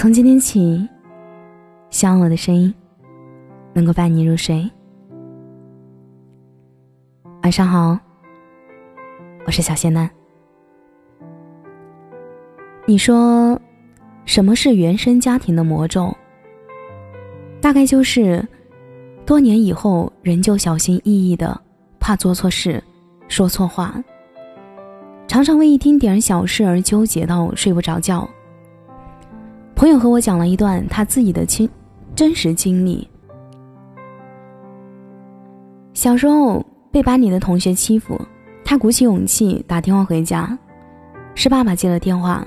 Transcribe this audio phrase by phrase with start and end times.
[0.00, 0.88] 从今天起，
[1.90, 2.72] 希望我的声音
[3.72, 4.64] 能够伴你入睡。
[7.42, 7.98] 晚上好，
[9.44, 10.08] 我是小仙男。
[12.86, 13.60] 你说，
[14.24, 16.16] 什么是原生家庭的魔咒？
[17.60, 18.46] 大概就是
[19.26, 21.60] 多年以后仍旧小心翼翼的，
[21.98, 22.80] 怕做错事，
[23.26, 24.00] 说错话，
[25.26, 28.30] 常常为一丁点小事而纠结到睡不着觉。
[29.78, 31.70] 朋友和我讲了一段他自己的亲
[32.16, 33.08] 真实经历。
[35.94, 38.20] 小时候被班里的同学欺负，
[38.64, 40.58] 他鼓起勇气打电话回家，
[41.36, 42.44] 是爸爸接了电话。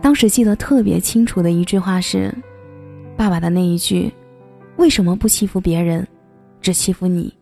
[0.00, 2.32] 当时记得特别清楚的一句话是，
[3.16, 4.08] 爸爸的那一句
[4.78, 6.06] ：“为什么不欺负别人，
[6.60, 7.34] 只欺负你？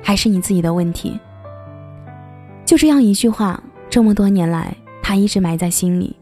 [0.00, 1.18] 还是你自己的问题？”
[2.64, 6.14] 就这样一句话，这么多年来，他一直埋在心里。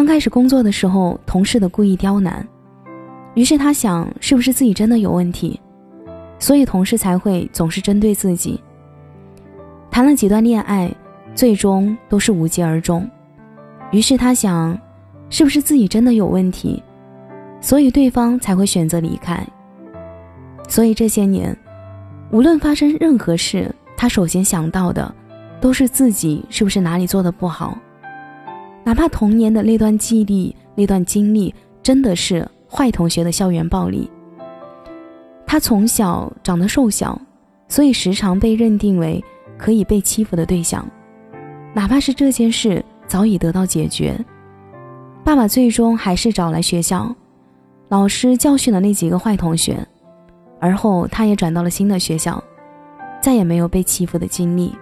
[0.00, 2.48] 刚开始工作的时候，同事的故意刁难，
[3.34, 5.60] 于是他想，是不是自己真的有问题，
[6.38, 8.58] 所以同事才会总是针对自己。
[9.90, 10.90] 谈了几段恋爱，
[11.34, 13.06] 最终都是无疾而终，
[13.90, 14.74] 于是他想，
[15.28, 16.82] 是不是自己真的有问题，
[17.60, 19.46] 所以对方才会选择离开。
[20.66, 21.54] 所以这些年，
[22.30, 25.14] 无论发生任何事，他首先想到的，
[25.60, 27.76] 都是自己是不是哪里做的不好。
[28.90, 34.10] 哪怕童年的那段记忆、那段经历真的是坏同学的校园暴力，
[35.46, 37.16] 他从小长得瘦小，
[37.68, 39.24] 所以时常被认定为
[39.56, 40.84] 可以被欺负的对象。
[41.72, 44.18] 哪怕是这件事早已得到解决，
[45.22, 47.14] 爸爸最终还是找来学校，
[47.90, 49.86] 老师教训了那几个坏同学，
[50.58, 52.42] 而后他也转到了新的学校，
[53.22, 54.74] 再也没有被欺负的经历。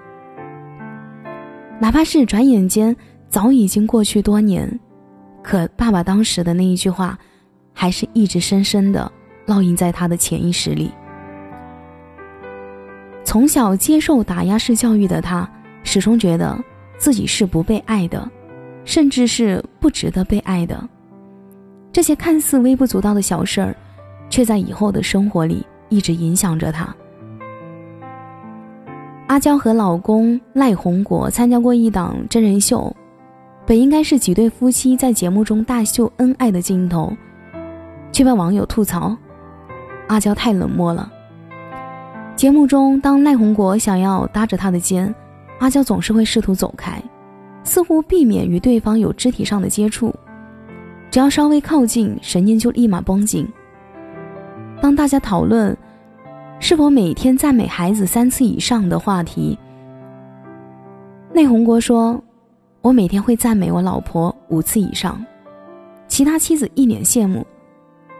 [1.79, 2.97] 哪怕是转眼间。
[3.29, 4.69] 早已经过去多年，
[5.43, 7.19] 可爸爸当时的那一句话，
[7.75, 9.11] 还是一直深深的
[9.47, 10.91] 烙印在他的潜意识里。
[13.25, 15.49] 从小接受打压式教育的他，
[15.85, 16.59] 始终觉得
[16.97, 18.27] 自己是不被爱的，
[18.87, 20.89] 甚至是不值得被爱的。
[21.93, 23.77] 这些看似微不足道的小事儿，
[24.31, 26.95] 却在以后的生活里一直影响着他。
[29.27, 32.91] 阿娇和老公赖宏国参加过一档真人秀。
[33.69, 37.15] 本应该是几对夫妻在节目中大秀恩爱的镜头，
[38.11, 39.15] 却被网友吐槽
[40.07, 41.13] 阿娇太冷漠了。
[42.35, 45.15] 节目中，当赖宏国想要搭着她的肩，
[45.59, 46.99] 阿娇总是会试图走开，
[47.63, 50.15] 似乎避免与对方有肢体上的接触。
[51.11, 53.47] 只要稍微靠近，神经就立马绷紧。
[54.81, 55.77] 当大家讨论
[56.59, 59.59] 是否每天赞美孩子三次以上的话题，
[61.35, 62.19] 内宏国说。
[62.89, 65.23] 我每天会赞美我老婆五次以上，
[66.09, 67.47] 其他妻子一脸羡慕，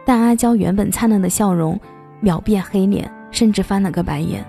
[0.05, 1.75] 但阿娇原本灿烂的笑容
[2.19, 4.45] 秒变黑脸，甚至翻了个白眼。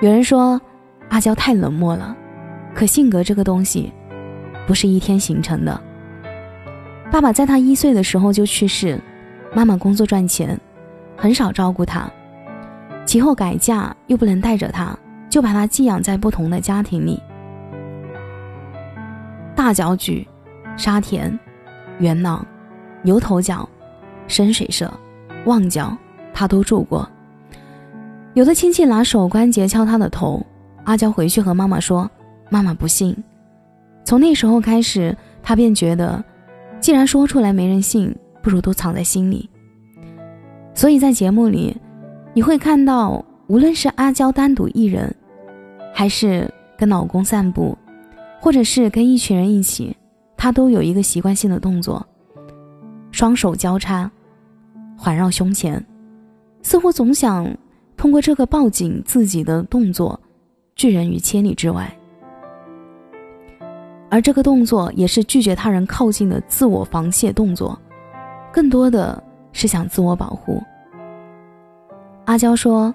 [0.00, 0.58] 有人说
[1.10, 2.16] 阿娇太冷漠了，
[2.74, 3.92] 可性格这个东西
[4.66, 5.78] 不是一天形成的。
[7.12, 8.98] 爸爸在他一岁的时候就去世，
[9.54, 10.58] 妈妈工作赚钱，
[11.14, 12.10] 很少照顾他，
[13.04, 14.98] 其后改嫁又不能带着他，
[15.28, 17.22] 就把他寄养在不同的家庭里。
[19.58, 20.24] 大角咀、
[20.76, 21.36] 沙田、
[21.98, 22.46] 元朗、
[23.02, 23.68] 牛头角、
[24.28, 24.88] 深水社、
[25.46, 25.98] 旺角，
[26.32, 27.10] 他都住过。
[28.34, 30.40] 有的亲戚拿手关节敲他的头，
[30.84, 32.08] 阿娇回去和妈妈说
[32.48, 33.16] ：“妈妈不信。”
[34.06, 36.22] 从那时候开始，他便觉得，
[36.78, 39.50] 既然说出来没人信，不如都藏在心里。
[40.72, 41.76] 所以在节目里，
[42.32, 45.12] 你会看到，无论是阿娇单独一人，
[45.92, 47.76] 还是跟老公散步。
[48.40, 49.96] 或者是跟一群人一起，
[50.36, 52.06] 他都有一个习惯性的动作：
[53.10, 54.10] 双手交叉，
[54.96, 55.84] 环绕胸前，
[56.62, 57.46] 似乎总想
[57.96, 60.18] 通过这个抱紧自己的动作，
[60.76, 61.92] 拒人于千里之外。
[64.10, 67.78] 而这个动作也是拒绝他人靠近的自我防泄动作，
[68.52, 69.22] 更多的
[69.52, 70.62] 是想自我保护。
[72.24, 72.94] 阿娇说，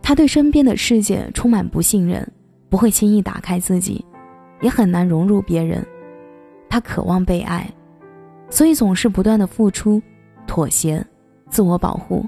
[0.00, 2.26] 他对身边的世界充满不信任，
[2.70, 4.02] 不会轻易打开自己。
[4.60, 5.84] 也很难融入别人，
[6.68, 7.68] 他渴望被爱，
[8.50, 10.00] 所以总是不断的付出、
[10.46, 11.04] 妥协、
[11.48, 12.24] 自我保护。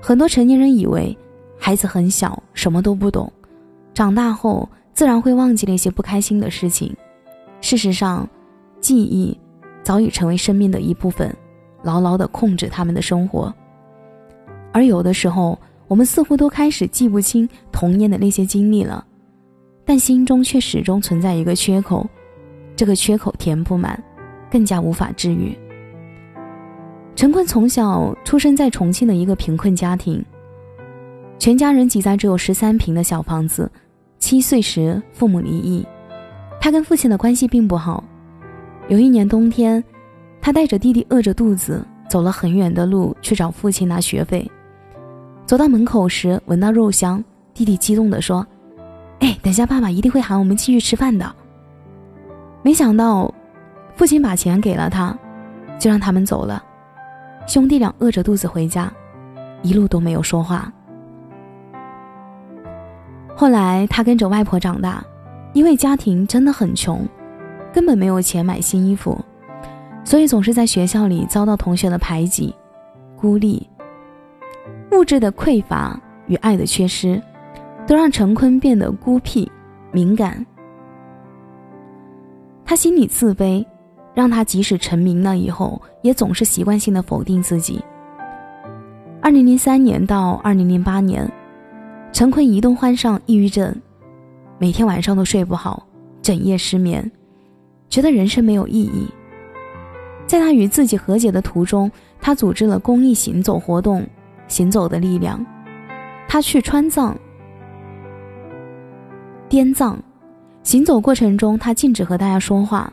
[0.00, 1.16] 很多成年人以为
[1.58, 3.30] 孩子很小，什么都不懂，
[3.92, 6.96] 长大后自然会忘记那些不开心的事情。
[7.60, 8.28] 事实上，
[8.80, 9.38] 记忆
[9.82, 11.34] 早已成为生命的一部分，
[11.82, 13.52] 牢牢的控制他们的生活。
[14.72, 15.58] 而有的时候，
[15.88, 19.04] 我们似乎都开始记不清童年的那些经历了。
[19.84, 22.08] 但心中却始终存在一个缺口，
[22.76, 24.02] 这个缺口填不满，
[24.50, 25.56] 更加无法治愈。
[27.16, 30.24] 陈坤从小出生在重庆的一个贫困家庭，
[31.38, 33.70] 全家人挤在只有十三平的小房子。
[34.18, 35.84] 七岁时父母离异，
[36.60, 38.04] 他跟父亲的关系并不好。
[38.88, 39.82] 有一年冬天，
[40.42, 44.46] 他带着弟弟饿着肚子走了很远的路去找父亲拿学费。
[45.46, 47.24] 走到门口时，闻到肉香，
[47.54, 48.46] 弟弟激动地说
[49.20, 51.34] ：“哎，等下爸爸一定会喊我们继续吃饭的。”
[52.62, 53.32] 没想到，
[53.96, 55.16] 父亲把钱给了他，
[55.78, 56.62] 就让他们走了。
[57.46, 58.92] 兄弟俩饿着肚子回家，
[59.62, 60.70] 一路都没有说话。
[63.34, 65.02] 后来他跟着外婆长大，
[65.54, 67.08] 因为家庭真的很穷，
[67.72, 69.18] 根本没有钱买新衣服，
[70.04, 72.54] 所以总是在学校里遭到同学的排挤、
[73.16, 73.66] 孤立。
[74.92, 77.20] 物质的匮乏与爱的缺失，
[77.90, 79.50] 都让陈坤变得孤僻、
[79.90, 80.46] 敏感。
[82.64, 83.66] 他心里自卑。
[84.12, 87.80] 让他即使成名了以后，也总是习惯性的否定自己。
[89.22, 91.30] 二零零三年到二零零八年，
[92.12, 93.74] 陈坤一度患上抑郁症，
[94.58, 95.86] 每天晚上都睡不好，
[96.20, 97.08] 整夜失眠，
[97.88, 99.08] 觉得人生没有意义。
[100.26, 101.90] 在他与自己和解的途中，
[102.20, 104.04] 他组织了公益行走活动
[104.48, 105.44] “行走的力量”，
[106.28, 107.16] 他去川藏、
[109.50, 109.98] 滇藏，
[110.62, 112.90] 行走过程中，他禁止和大家说话。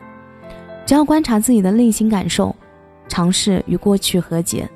[0.84, 2.52] 只要观察自己的内心感受，
[3.06, 4.68] 尝试与过去和解。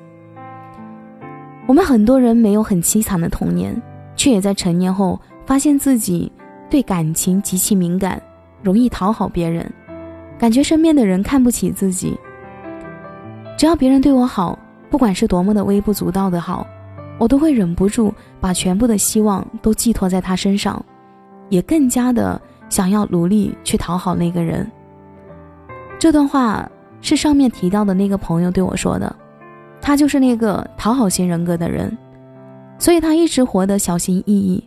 [1.67, 3.75] 我们很多人没有很凄惨的童年，
[4.15, 6.31] 却也在成年后发现自己
[6.69, 8.21] 对感情极其敏感，
[8.61, 9.69] 容易讨好别人，
[10.39, 12.17] 感觉身边的人看不起自己。
[13.57, 14.57] 只要别人对我好，
[14.89, 16.65] 不管是多么的微不足道的好，
[17.17, 20.81] 我都会忍不住把全部的希望都寄托在他身上，
[21.49, 24.69] 也更加的想要努力去讨好那个人。
[25.99, 26.69] 这段话
[27.01, 29.15] 是上面提到的那个朋友对我说的，
[29.81, 31.95] 他就是那个讨好型人格的人，
[32.77, 34.63] 所以他一直活得小心翼翼，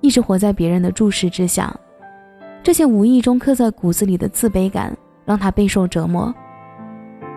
[0.00, 1.74] 一直活在别人的注视之下，
[2.62, 6.34] 这些无意中刻在骨子里的自卑感让他备受折磨。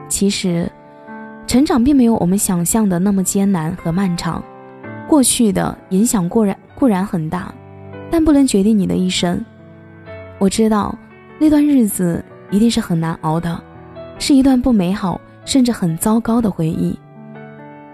[0.08, 0.70] 其实，
[1.48, 4.44] 成长并没有我们想象的那么艰难和漫长，
[5.08, 7.54] 过去的影响固然固然很大，
[8.12, 9.44] 但不能决定你的一生。
[10.38, 10.96] 我知道
[11.40, 12.24] 那段日子。
[12.52, 13.64] 一定是很难熬的，
[14.20, 16.94] 是一段不美好甚至很糟糕的回忆。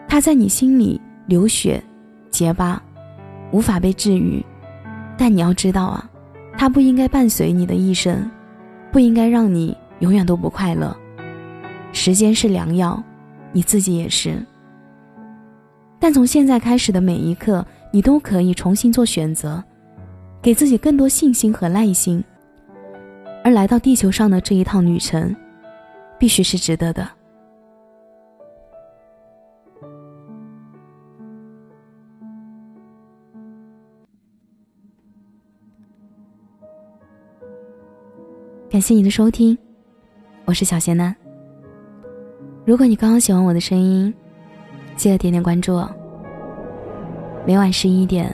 [0.08, 1.80] 它在你心里流血、
[2.32, 2.82] 结疤，
[3.52, 4.44] 无法被治愈。
[5.16, 6.10] 但你要知道啊，
[6.58, 8.28] 它不应该伴随你的一生，
[8.92, 10.98] 不应该让你永远都不快乐。
[11.94, 13.00] 时间是良药，
[13.52, 14.44] 你自己也是。
[16.00, 19.64] 但从现在开始的每一刻，你都可以重新做选择，
[20.48, 22.24] 给自己更多信心和耐心。
[23.44, 25.36] 而来到地球上的这一趟旅程，
[26.18, 27.06] 必须是值得的。
[38.70, 39.58] 感谢你的收听，
[40.46, 41.14] 我是小贤男。
[42.64, 44.14] 如果你刚刚喜欢我的声音，
[44.96, 45.94] 记得点点关注哦。
[47.46, 48.34] 每晚十一点，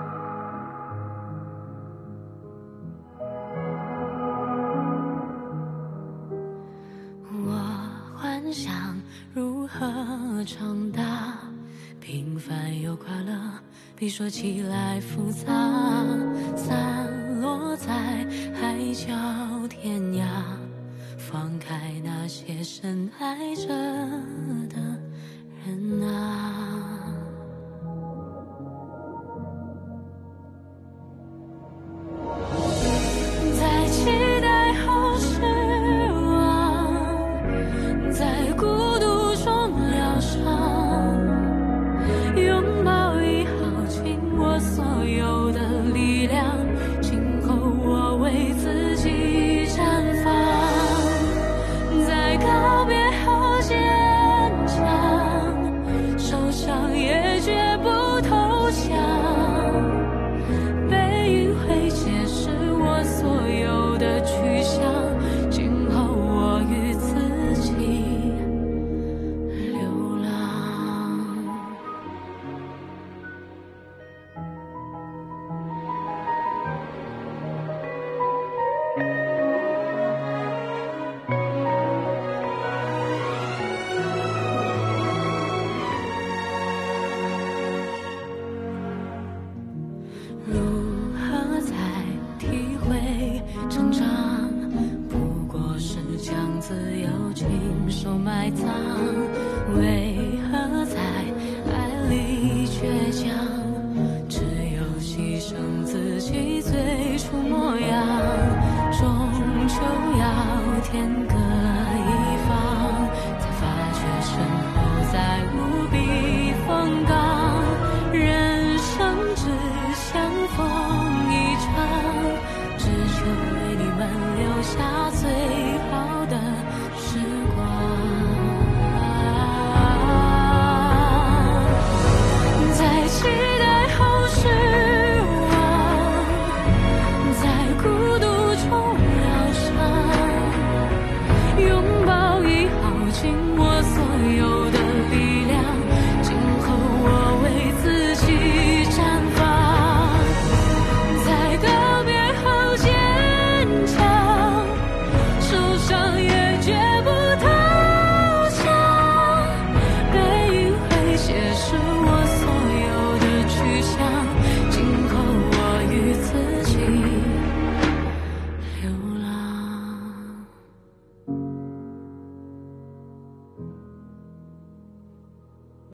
[14.11, 15.47] 说起来复杂
[16.53, 17.07] 散
[17.39, 17.93] 落在
[18.53, 19.07] 海角
[19.69, 20.25] 天涯
[21.17, 23.69] 放开那些深爱着
[24.67, 24.99] 的
[25.65, 27.07] 人啊。
[33.57, 34.07] 在期
[34.41, 35.39] 待后失
[36.11, 36.91] 望
[38.11, 38.65] 在孤
[38.99, 40.35] 独中疗伤
[42.35, 43.00] 拥抱